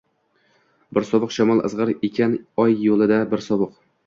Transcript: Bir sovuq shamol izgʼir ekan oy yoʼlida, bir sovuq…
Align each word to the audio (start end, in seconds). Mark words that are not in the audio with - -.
Bir 0.97 1.05
sovuq 1.09 1.35
shamol 1.35 1.61
izgʼir 1.69 1.93
ekan 2.09 2.35
oy 2.65 2.75
yoʼlida, 2.87 3.23
bir 3.37 3.47
sovuq… 3.51 3.79